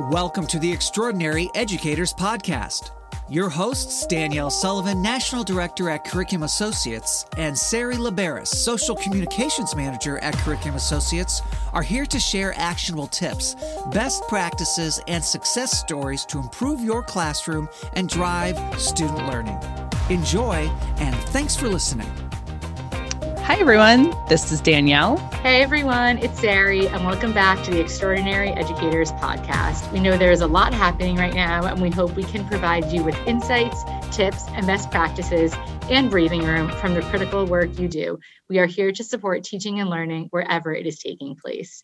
[0.00, 2.92] Welcome to the Extraordinary Educators Podcast.
[3.28, 10.18] Your hosts, Danielle Sullivan, National Director at Curriculum Associates, and Sari Liberis, Social Communications Manager
[10.18, 11.42] at Curriculum Associates,
[11.72, 13.56] are here to share actionable tips,
[13.92, 19.58] best practices, and success stories to improve your classroom and drive student learning.
[20.10, 22.27] Enjoy, and thanks for listening.
[23.48, 24.14] Hi, everyone.
[24.28, 25.16] This is Danielle.
[25.42, 26.18] Hey, everyone.
[26.18, 29.90] It's Sari, and welcome back to the Extraordinary Educators Podcast.
[29.90, 33.02] We know there's a lot happening right now, and we hope we can provide you
[33.02, 33.84] with insights,
[34.14, 35.54] tips, and best practices
[35.88, 38.18] and breathing room from the critical work you do.
[38.50, 41.82] We are here to support teaching and learning wherever it is taking place.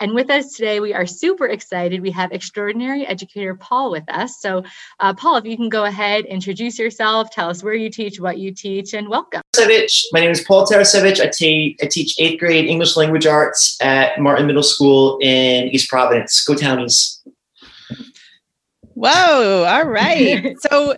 [0.00, 2.00] And with us today, we are super excited.
[2.00, 4.40] We have extraordinary educator Paul with us.
[4.40, 4.64] So,
[4.98, 8.38] uh, Paul, if you can go ahead, introduce yourself, tell us where you teach, what
[8.38, 9.42] you teach, and welcome.
[10.12, 11.20] My name is Paul Tarasevich.
[11.20, 15.90] I, te- I teach eighth grade English language arts at Martin Middle School in East
[15.90, 16.42] Providence.
[16.44, 17.20] Go Townies.
[19.00, 19.64] Whoa.
[19.64, 20.54] All right.
[20.60, 20.96] so,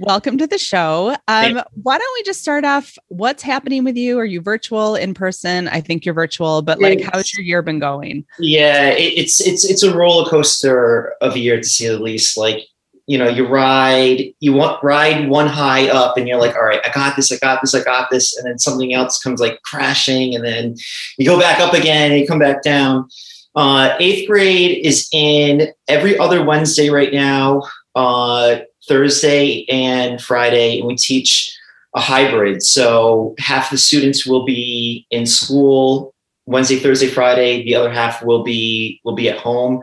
[0.00, 1.14] Welcome to the show.
[1.28, 2.96] Um, why don't we just start off?
[3.08, 4.18] What's happening with you?
[4.18, 5.68] Are you virtual, in person?
[5.68, 8.24] I think you're virtual, but like, how's your year been going?
[8.38, 12.38] Yeah, it, it's it's it's a roller coaster of a year to say the least.
[12.38, 12.62] Like,
[13.06, 16.80] you know, you ride, you want ride one high up, and you're like, all right,
[16.86, 19.60] I got this, I got this, I got this, and then something else comes like
[19.62, 20.74] crashing, and then
[21.18, 23.08] you go back up again, and you come back down.
[23.56, 27.62] Uh, eighth grade is in every other Wednesday right now.
[27.94, 31.56] Uh, Thursday and Friday, and we teach
[31.94, 32.62] a hybrid.
[32.62, 37.64] So half the students will be in school Wednesday, Thursday, Friday.
[37.64, 39.82] The other half will be will be at home.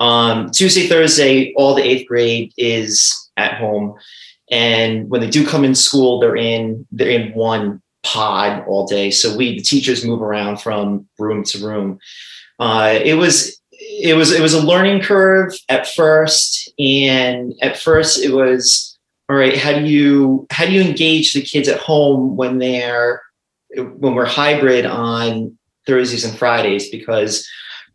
[0.00, 3.94] Um, Tuesday, Thursday, all the eighth grade is at home,
[4.50, 9.10] and when they do come in school, they're in they're in one pod all day.
[9.10, 12.00] So we the teachers move around from room to room.
[12.58, 18.22] Uh, it was it was it was a learning curve at first and at first
[18.22, 18.96] it was
[19.28, 23.22] all right how do you how do you engage the kids at home when they're
[23.76, 26.90] when we're hybrid on thursdays and fridays?
[26.90, 27.46] Because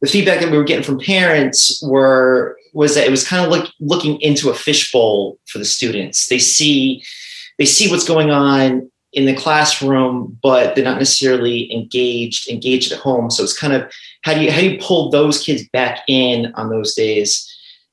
[0.02, 3.52] the feedback that we were getting from parents were was that it was kind of
[3.52, 6.28] like looking into a fishbowl for the students.
[6.28, 7.04] They see
[7.58, 13.00] they see what's going on in the classroom, but they're not necessarily engaged engaged at
[13.00, 13.32] home.
[13.32, 13.92] So it's kind of
[14.22, 17.44] how do you how do you pull those kids back in on those days?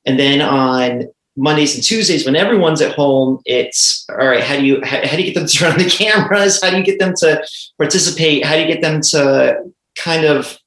[0.05, 1.05] And then on
[1.35, 4.43] Mondays and Tuesdays, when everyone's at home, it's all right.
[4.43, 6.61] How do you how, how do you get them to turn on the cameras?
[6.61, 7.43] How do you get them to
[7.79, 8.45] participate?
[8.45, 9.63] How do you get them to
[9.97, 10.59] kind of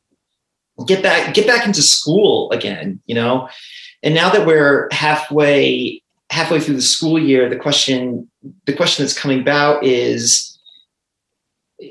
[0.89, 3.01] get back get back into school again?
[3.07, 3.49] You know.
[4.03, 8.29] And now that we're halfway halfway through the school year, the question
[8.67, 10.48] the question that's coming about is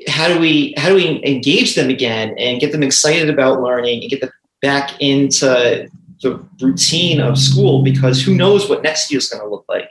[0.07, 4.01] how do we how do we engage them again and get them excited about learning
[4.01, 4.31] and get them
[4.61, 5.89] back into
[6.21, 9.89] the routine of school because who knows what next year is going to look like.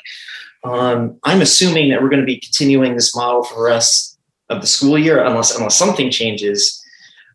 [0.64, 4.18] Um, I'm assuming that we're going to be continuing this model for the rest
[4.48, 6.82] of the school year unless unless something changes.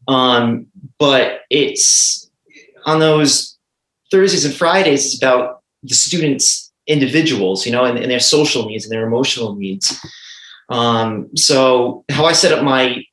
[0.07, 0.67] Um,
[0.99, 2.29] but it's
[2.85, 3.57] on those
[4.11, 5.05] Thursdays and Fridays.
[5.05, 9.55] It's about the students individuals, you know, and, and their social needs and their emotional
[9.55, 9.97] needs.
[10.71, 13.03] Um, so how I set up my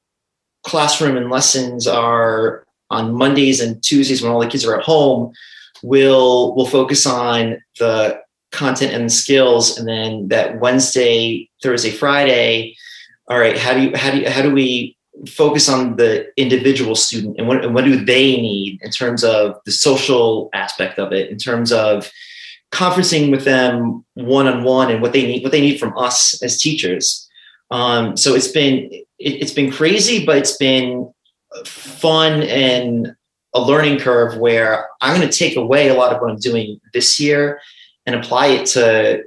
[0.63, 5.33] classroom and lessons are on Mondays and Tuesdays when all the kids are at home.
[5.83, 8.21] We'll we'll focus on the
[8.51, 12.77] content and the skills, and then that Wednesday, Thursday, Friday.
[13.29, 14.97] All right, how do you how do you, how do we
[15.27, 19.57] focus on the individual student and what and what do they need in terms of
[19.67, 22.11] the social aspect of it, in terms of
[22.73, 26.41] conferencing with them one on one and what they need what they need from us
[26.43, 27.28] as teachers.
[27.71, 31.13] Um, so it's been it, has been crazy, but it's been
[31.65, 33.15] fun and
[33.55, 36.81] a learning curve where I'm going to take away a lot of what I'm doing
[36.93, 37.61] this year
[38.07, 39.25] and apply it to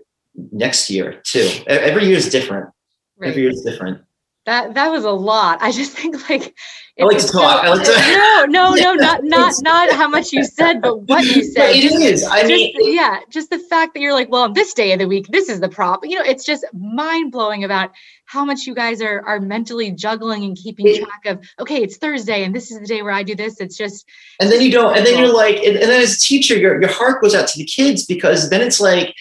[0.52, 1.50] next year too.
[1.68, 2.70] Every year is different.
[3.18, 3.30] Right.
[3.30, 4.02] Every year is different.
[4.46, 5.60] That that was a lot.
[5.62, 6.56] I just think like
[7.00, 7.64] I like to talk.
[7.64, 11.24] I like to no, no, no, not not not how much you said, but what
[11.24, 11.76] you said.
[11.76, 12.24] It just, is.
[12.24, 15.00] I just, mean, yeah, just the fact that you're like, well, on this day of
[15.00, 16.00] the week, this is the prop.
[16.04, 17.92] You know, it's just mind blowing about
[18.26, 21.46] how much you guys are are mentally juggling and keeping it, track of.
[21.60, 23.62] Okay, it's Thursday, and this is the day where I do this.
[23.62, 24.08] It's just.
[24.40, 26.82] And then you don't, and then you're like, and, and then as a teacher, your
[26.82, 29.14] your heart goes out to the kids because then it's like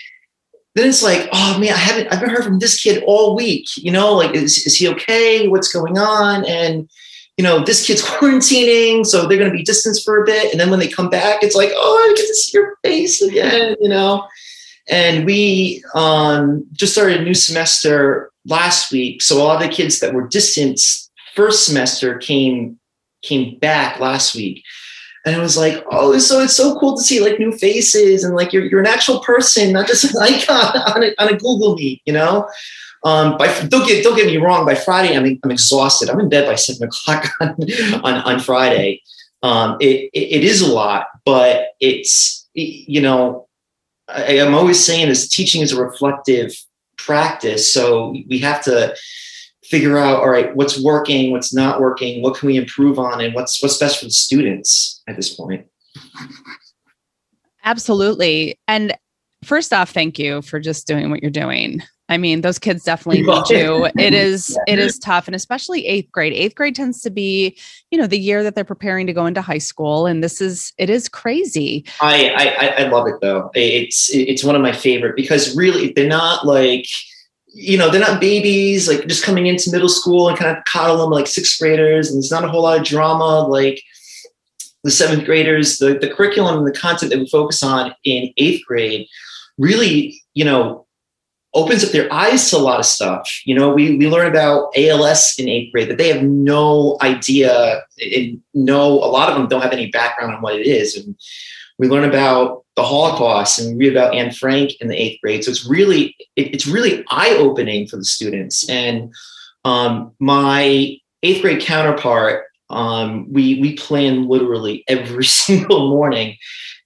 [0.75, 3.67] then it's like, oh man, I haven't, I haven't heard from this kid all week.
[3.77, 5.49] You know, like, is, is he okay?
[5.49, 6.45] What's going on?
[6.47, 6.89] And,
[7.37, 10.53] you know, this kid's quarantining, so they're going to be distanced for a bit.
[10.53, 13.21] And then when they come back, it's like, oh, I get to see your face
[13.21, 14.27] again, you know?
[14.89, 19.23] And we um, just started a new semester last week.
[19.23, 22.79] So a lot of the kids that were distanced first semester came
[23.23, 24.65] came back last week.
[25.27, 28.35] And it was like, oh, so it's so cool to see like new faces and
[28.35, 31.77] like you're, you're an actual person, not just an icon on a, on a Google
[31.77, 32.49] Meet, you know?
[33.03, 34.67] Um, by, don't get don't get me wrong.
[34.67, 36.11] By Friday, I'm I'm exhausted.
[36.11, 37.57] I'm in bed by seven o'clock on
[38.05, 39.03] on, on Friday.
[39.43, 43.49] Um, it, it, it is a lot, but it's you know
[44.09, 46.53] I, I'm always saying this: teaching is a reflective
[46.99, 47.73] practice.
[47.73, 48.95] So we have to
[49.71, 53.35] figure out all right what's working what's not working what can we improve on and
[53.35, 55.65] what's what's best for the students at this point
[57.65, 58.93] absolutely and
[59.45, 61.81] first off thank you for just doing what you're doing
[62.11, 63.89] I mean, those kids definitely need you.
[63.97, 66.33] It is it is tough, and especially eighth grade.
[66.33, 67.57] Eighth grade tends to be,
[67.93, 70.73] you know, the year that they're preparing to go into high school, and this is
[70.77, 71.85] it is crazy.
[72.01, 73.53] I I, I love it though.
[73.55, 76.87] It's it's one of my favorite because really they're not like
[77.53, 80.99] you know they're not babies like just coming into middle school and kind of coddle
[80.99, 83.83] them like sixth graders and there's not a whole lot of drama like
[84.85, 88.63] the seventh graders the, the curriculum and the content that we focus on in eighth
[88.67, 89.07] grade
[89.59, 90.87] really you know
[91.55, 93.29] opens up their eyes to a lot of stuff.
[93.45, 97.83] You know, we, we learn about ALS in eighth grade that they have no idea
[97.99, 100.97] and no, a lot of them don't have any background on what it is.
[100.97, 101.17] And
[101.81, 105.45] we learn about the Holocaust and we read about Anne Frank in the eighth grade.
[105.45, 108.69] So it's really, it, it's really eye opening for the students.
[108.69, 109.13] And
[109.65, 116.37] um, my eighth grade counterpart, um, we, we plan literally every single morning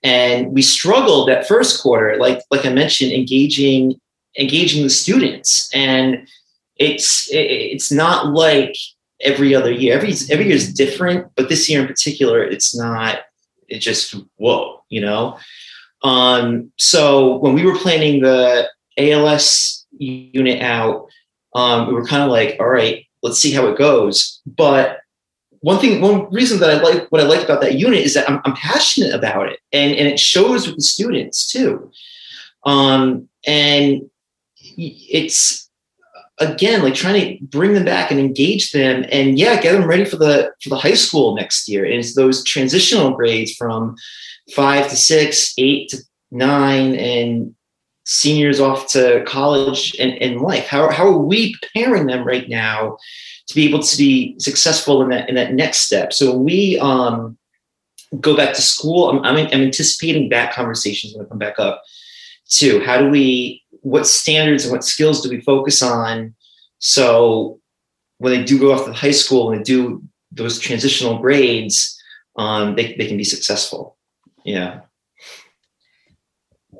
[0.04, 3.98] and we struggled that first quarter like like i mentioned engaging
[4.38, 6.28] engaging the students and
[6.76, 8.76] it's it's not like
[9.22, 13.20] every other year every every year is different but this year in particular it's not
[13.74, 15.38] it just whoa you know?
[16.02, 18.68] Um so when we were planning the
[18.98, 21.06] als unit out
[21.54, 24.40] um we were kind of like all right let's see how it goes.
[24.46, 24.98] But
[25.60, 28.28] one thing one reason that i like what i like about that unit is that
[28.28, 31.90] i'm, I'm passionate about it and and it shows with the students too.
[32.64, 34.02] Um and
[34.76, 35.63] it's
[36.38, 40.04] again like trying to bring them back and engage them and yeah get them ready
[40.04, 41.84] for the for the high school next year.
[41.84, 43.96] And it's those transitional grades from
[44.54, 45.98] five to six eight to
[46.30, 47.54] nine and
[48.06, 50.66] seniors off to college and, and life.
[50.66, 52.98] How, how are we preparing them right now
[53.48, 56.12] to be able to be successful in that in that next step?
[56.12, 57.38] So we um
[58.20, 61.58] go back to school i'm, I'm, I'm anticipating that conversation is going to come back
[61.58, 61.82] up
[62.56, 66.34] too how do we what standards and what skills do we focus on?
[66.78, 67.60] So
[68.18, 70.02] when they do go off to high school and they do
[70.32, 72.00] those transitional grades
[72.36, 73.96] um, they, they can be successful.
[74.44, 74.80] Yeah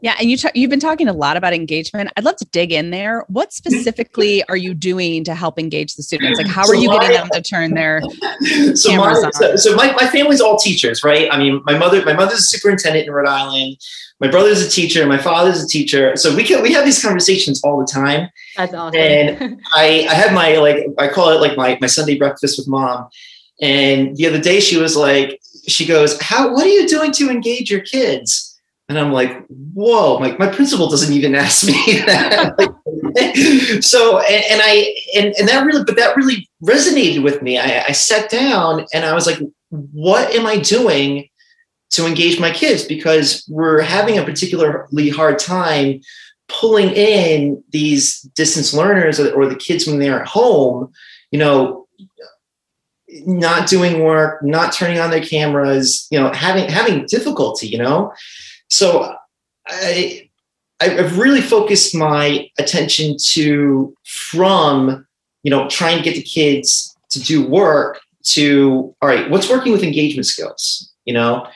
[0.05, 2.12] yeah, and you t- you've been talking a lot about engagement.
[2.15, 3.25] I'd love to dig in there.
[3.29, 6.37] What specifically are you doing to help engage the students?
[6.37, 8.03] Like, how so are you my, getting them to turn their
[8.75, 9.33] so cameras my, on?
[9.33, 11.33] So, so my, my family's all teachers, right?
[11.33, 13.79] I mean, my mother my mother's a superintendent in Rhode Island.
[14.21, 15.06] My brother's a teacher.
[15.06, 16.15] My father's a teacher.
[16.17, 18.29] So we can we have these conversations all the time.
[18.59, 19.01] That's awesome.
[19.01, 22.69] And I I have my like I call it like my my Sunday breakfast with
[22.69, 23.09] mom.
[23.62, 26.53] And the other day she was like, she goes, "How?
[26.53, 28.54] What are you doing to engage your kids?"
[28.88, 32.54] And I'm like, whoa, my, my principal doesn't even ask me that.
[33.81, 37.58] so, and, and, I, and, and that really, but that really resonated with me.
[37.58, 39.38] I, I sat down and I was like,
[39.70, 41.28] what am I doing
[41.90, 42.84] to engage my kids?
[42.84, 46.00] Because we're having a particularly hard time
[46.48, 50.93] pulling in these distance learners or, or the kids when they're at home,
[51.31, 51.86] you know,
[53.26, 58.12] not doing work, not turning on their cameras, you know, having, having difficulty, you know?
[58.69, 59.15] So
[59.67, 60.29] I,
[60.81, 65.06] I've really focused my attention to from,
[65.43, 69.73] you know, trying to get the kids to do work to, all right, what's working
[69.73, 71.47] with engagement skills, you know?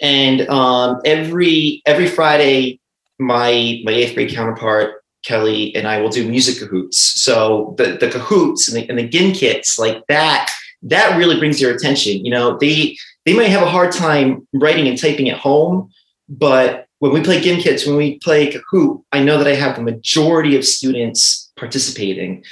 [0.00, 2.80] And um, every every Friday,
[3.20, 6.94] my my eighth grade counterpart Kelly and I will do music Kahoots.
[6.94, 10.50] So the the Kahoots and the, and the Gimkits like that
[10.84, 12.24] that really brings your attention.
[12.24, 15.90] You know, they they might have a hard time writing and typing at home,
[16.38, 19.82] but when we play Gimkits, when we play Kahoot, I know that I have the
[19.82, 22.44] majority of students participating.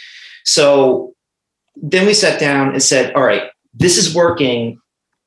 [0.44, 1.14] So
[1.76, 4.78] then we sat down and said, all right, this is working.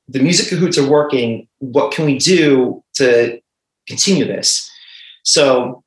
[0.07, 1.47] The music Kahoots are working.
[1.59, 3.39] What can we do to
[3.87, 4.69] continue this?
[5.23, 5.83] So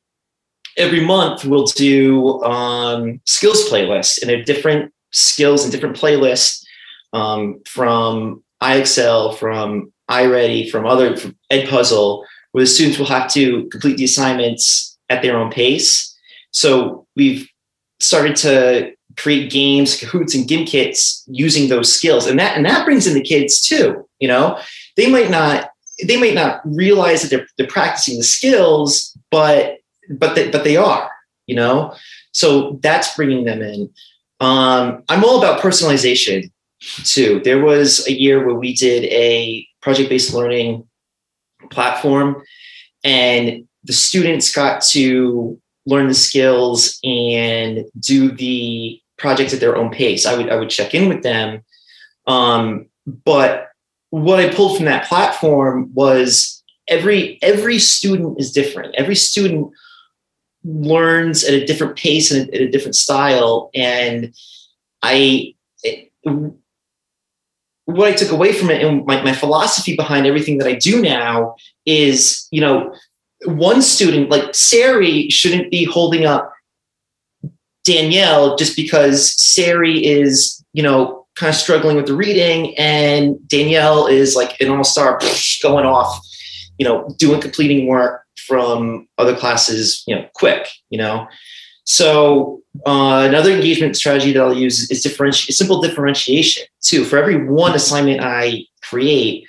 [0.76, 6.64] every month we'll do um, skills playlists, and they're different skills and different playlists
[7.12, 13.68] um, from IXL, from iReady, from other from Edpuzzle, where the students will have to
[13.68, 16.16] complete the assignments at their own pace.
[16.50, 17.48] So we've
[18.00, 23.06] started to create games, Kahoots, and Gimkits using those skills, and that and that brings
[23.06, 24.08] in the kids too.
[24.18, 24.58] You know,
[24.96, 25.70] they might not
[26.06, 29.78] they might not realize that they're, they're practicing the skills, but
[30.10, 31.10] but they, but they are,
[31.46, 31.94] you know.
[32.32, 33.90] So that's bringing them in.
[34.40, 36.50] Um, I'm all about personalization
[37.04, 37.40] too.
[37.44, 40.87] There was a year where we did a project-based learning
[41.70, 42.42] platform,
[43.04, 49.90] and the students got to learn the skills and do the projects at their own
[49.90, 50.26] pace.
[50.26, 51.62] I would I would check in with them,
[52.26, 53.68] um, but
[54.10, 58.94] what I pulled from that platform was every every student is different.
[58.96, 59.70] Every student
[60.64, 64.34] learns at a different pace and at a different style, and
[65.02, 65.54] I.
[65.82, 66.12] It,
[67.88, 71.00] what I took away from it and my, my philosophy behind everything that I do
[71.00, 72.94] now is, you know,
[73.46, 76.52] one student like Sari shouldn't be holding up
[77.84, 84.06] Danielle just because Sari is, you know, kind of struggling with the reading and Danielle
[84.06, 85.18] is like an all-star
[85.62, 86.20] going off,
[86.76, 91.26] you know, doing completing work from other classes, you know, quick, you know.
[91.88, 97.02] So uh, another engagement strategy that I'll use is differenti- simple differentiation too.
[97.04, 99.46] For every one assignment I create,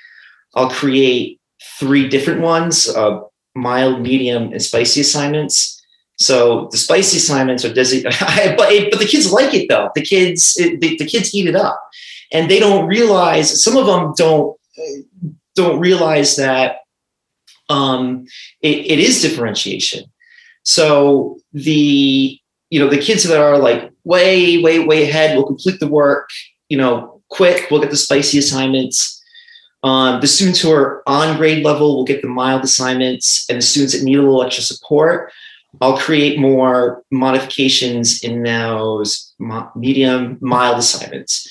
[0.56, 1.40] I'll create
[1.78, 2.88] three different ones.
[2.88, 3.20] Uh,
[3.56, 5.84] mild, medium, and spicy assignments.
[6.18, 8.18] So the spicy assignments are designated,
[8.58, 9.90] but but the kids like it though.
[9.94, 11.78] The kids it, the, the kids eat it up,
[12.32, 13.62] and they don't realize.
[13.62, 14.58] Some of them don't
[15.56, 16.78] don't realize that
[17.68, 18.28] um,
[18.62, 20.06] it, it is differentiation.
[20.76, 25.80] So the you know the kids that are like way way way ahead will complete
[25.80, 26.30] the work.
[26.70, 27.70] You know, quick.
[27.70, 29.20] We'll get the spicy assignments
[29.84, 33.62] um, the students who are on grade level will get the mild assignments, and the
[33.62, 35.32] students that need a little extra support,
[35.82, 39.34] I'll create more modifications in those
[39.76, 41.50] medium, mild assignments.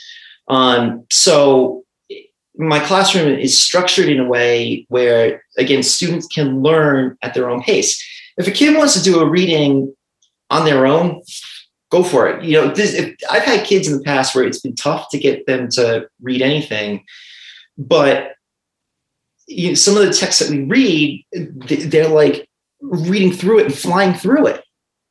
[0.49, 1.85] Um, so
[2.57, 7.63] my classroom is structured in a way where, again, students can learn at their own
[7.63, 8.03] pace.
[8.39, 9.95] If a kid wants to do a reading
[10.51, 11.23] on their own,
[11.91, 12.45] go for it.
[12.45, 15.19] You know, this, if, I've had kids in the past where it's been tough to
[15.19, 17.05] get them to read anything
[17.79, 18.33] but
[19.47, 22.49] you know, some of the texts that we read, they're like
[22.83, 24.65] reading through it and flying through it.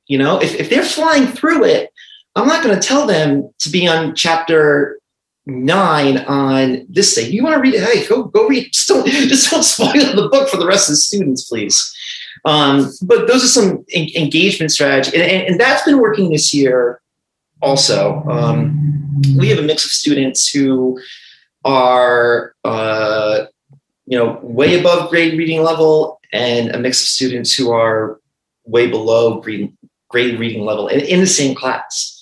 [0.06, 1.90] You know, if, if they're flying through it,
[2.36, 5.00] I'm not going to tell them to be on chapter
[5.48, 7.32] nine on this thing.
[7.32, 7.84] You want to read it?
[7.84, 8.72] Hey, go go read.
[8.72, 11.96] Just don't just don't spoil the book for the rest of the students, please.
[12.48, 16.54] Um, but those are some en- engagement strategy, and, and, and, that's been working this
[16.54, 17.02] year.
[17.62, 20.98] Also, um, we have a mix of students who
[21.66, 23.48] are uh,
[24.06, 28.22] you know way above grade reading level and a mix of students who are
[28.64, 29.76] way below grade,
[30.08, 32.14] grade reading level in, in the same class.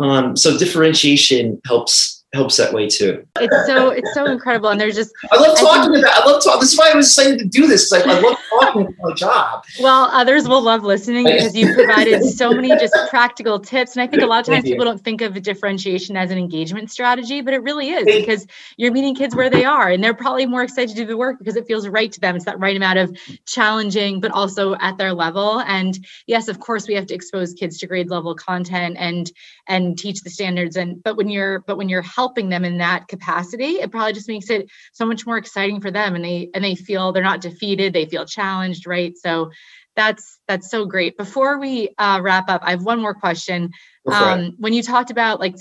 [0.00, 3.26] Um, so differentiation helps helps that way too.
[3.36, 6.22] It's so it's so incredible, and there's just I love talking I think, about.
[6.22, 6.60] I love talking.
[6.60, 7.92] This is why I was excited to do this.
[7.92, 9.64] Like I love talking about my job.
[9.80, 14.06] Well, others will love listening because you provided so many just practical tips, and I
[14.06, 17.52] think a lot of times people don't think of differentiation as an engagement strategy, but
[17.52, 18.46] it really is because
[18.78, 21.38] you're meeting kids where they are, and they're probably more excited to do the work
[21.38, 22.34] because it feels right to them.
[22.34, 25.60] It's that right amount of challenging, but also at their level.
[25.60, 29.30] And yes, of course, we have to expose kids to grade level content and
[29.68, 30.76] and teach the standards.
[30.76, 34.28] And but when you're but when you're helping them in that capacity it probably just
[34.28, 37.40] makes it so much more exciting for them and they and they feel they're not
[37.40, 39.16] defeated they feel challenged right?
[39.16, 39.50] So
[39.94, 41.16] that's that's so great.
[41.16, 43.70] Before we uh, wrap up i have one more question.
[44.10, 45.54] Um, when you talked about like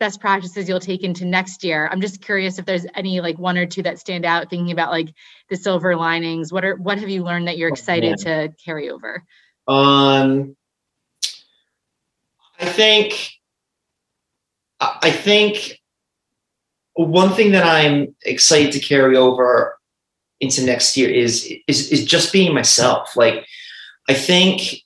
[0.00, 3.56] best practices you'll take into next year i'm just curious if there's any like one
[3.56, 5.14] or two that stand out thinking about like
[5.48, 6.52] the silver linings.
[6.52, 9.24] What are what have you learned that you're oh, excited oh, to carry over?
[9.68, 10.56] Um
[12.58, 13.30] i think
[14.80, 15.81] i think
[16.94, 19.78] one thing that I'm excited to carry over
[20.40, 23.16] into next year is is is just being myself.
[23.16, 23.46] Like
[24.08, 24.82] I think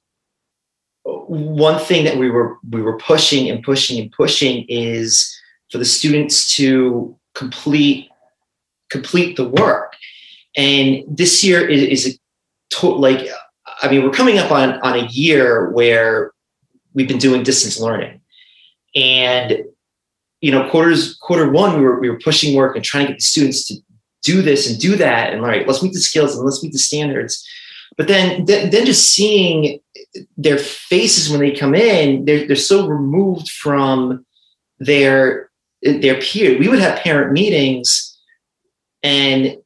[1.05, 5.35] one thing that we were we were pushing and pushing and pushing is
[5.71, 8.09] for the students to complete
[8.91, 9.95] complete the work.
[10.57, 12.19] And this year is, is a
[12.75, 13.29] total like
[13.83, 16.33] I mean we're coming up on on a year where
[16.95, 18.21] we've been doing distance learning.
[18.95, 19.65] And
[20.47, 23.19] you know, quarters quarter one, we were we were pushing work and trying to get
[23.19, 23.75] the students to
[24.23, 26.73] do this and do that, and all right, let's meet the skills and let's meet
[26.73, 27.45] the standards.
[27.97, 29.81] But then, then, then just seeing
[30.37, 34.25] their faces when they come in, they're they're so removed from
[34.79, 35.51] their
[35.83, 36.57] their peer.
[36.57, 38.17] We would have parent meetings,
[39.03, 39.57] and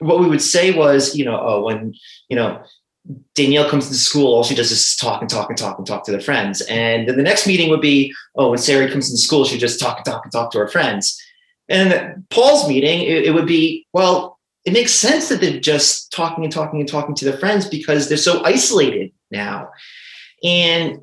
[0.00, 1.94] what we would say was, you know, oh, when
[2.28, 2.60] you know
[3.34, 6.04] Danielle comes to school, all she does is talk and talk and talk and talk
[6.04, 6.60] to their friends.
[6.62, 9.80] And then the next meeting would be, oh, when Sari comes into school, she just
[9.80, 11.20] talk and talk and talk to her friends.
[11.68, 16.44] And Paul's meeting, it, it would be, well, it makes sense that they're just talking
[16.44, 19.70] and talking and talking to their friends because they're so isolated now.
[20.44, 21.00] And,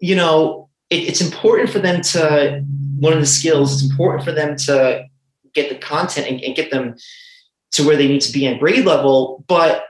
[0.00, 2.64] you know, it, it's important for them to,
[3.12, 5.04] of the skills, it's important for them to
[5.54, 6.96] get the content and, and get them
[7.72, 9.44] to where they need to be in grade level.
[9.46, 9.84] But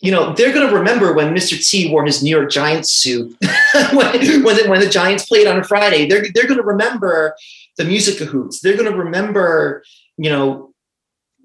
[0.00, 1.58] you know, they're going to remember when Mr.
[1.58, 3.34] T wore his New York Giants suit
[3.92, 6.06] when, when, the, when the Giants played on a Friday.
[6.06, 7.34] They're, they're going to remember
[7.78, 8.60] the music Kahoots.
[8.60, 9.82] They're going to remember,
[10.18, 10.74] you know,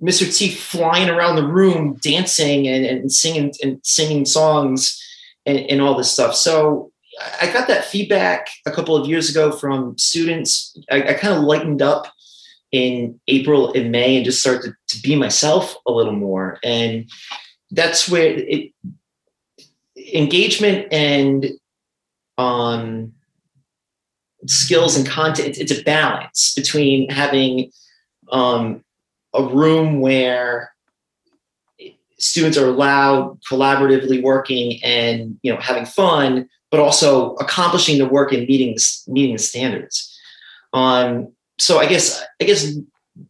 [0.03, 0.35] Mr.
[0.35, 4.99] T flying around the room, dancing and, and singing and singing songs
[5.45, 6.35] and, and all this stuff.
[6.35, 6.91] So
[7.39, 10.75] I got that feedback a couple of years ago from students.
[10.89, 12.11] I, I kind of lightened up
[12.71, 16.57] in April and May and just started to, to be myself a little more.
[16.63, 17.09] And
[17.71, 18.71] that's where it
[20.13, 21.51] engagement and
[22.37, 23.13] um,
[24.45, 27.71] skills and content it's, a balance between having
[28.31, 28.83] um,
[29.33, 30.73] a room where
[32.17, 38.31] students are allowed collaboratively working and you know having fun but also accomplishing the work
[38.31, 40.17] and meeting meeting the standards.
[40.73, 42.75] Um, so i guess i guess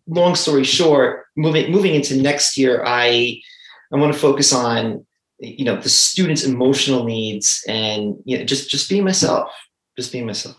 [0.07, 3.39] long story short moving moving into next year i
[3.93, 5.05] I want to focus on
[5.39, 9.51] you know the students' emotional needs and you know just just being myself,
[9.97, 10.57] just being myself.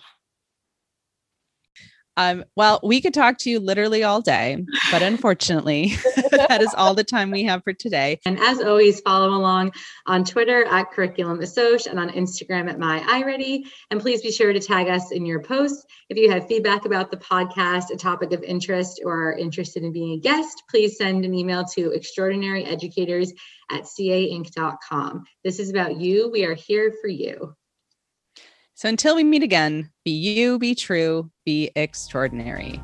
[2.16, 5.96] Um, well, we could talk to you literally all day, but unfortunately,
[6.30, 8.20] that is all the time we have for today.
[8.26, 9.72] And as always, follow along
[10.06, 13.64] on Twitter at Curriculum Assoc and on Instagram at My iReady.
[13.90, 15.84] And please be sure to tag us in your posts.
[16.08, 19.92] If you have feedback about the podcast, a topic of interest, or are interested in
[19.92, 23.30] being a guest, please send an email to extraordinaryeducators
[23.70, 25.24] at cainc.com.
[25.44, 26.30] This is about you.
[26.30, 27.54] We are here for you.
[28.82, 32.80] So until we meet again, be you, be true, be extraordinary.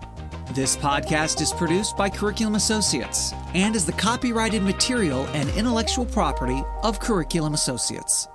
[0.52, 6.62] This podcast is produced by Curriculum Associates and is the copyrighted material and intellectual property
[6.85, 8.28] of Curriculum Associates.